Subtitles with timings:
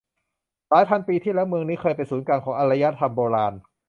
[0.69, 3.53] หลายพันปีที่แล้วเมืองนี้เคยเป็นศูนย์กลางของอารยธรรมโบราณ